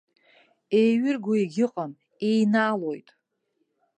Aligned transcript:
Еиҩырго 0.79 1.33
егьыҟам, 1.41 1.91
еинаалоит. 2.27 3.09